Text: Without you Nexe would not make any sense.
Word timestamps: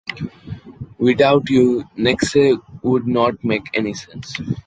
Without 0.97 1.47
you 1.51 1.83
Nexe 1.95 2.59
would 2.81 3.05
not 3.05 3.43
make 3.43 3.67
any 3.75 3.93
sense. 3.93 4.33